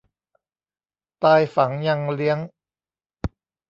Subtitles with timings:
[1.23, 2.39] ตายฝังยังเลี้ยง